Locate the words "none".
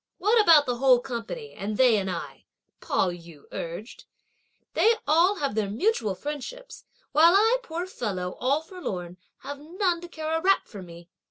9.59-10.01